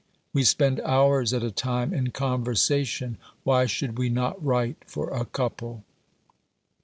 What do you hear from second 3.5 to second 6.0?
should we not write for a couple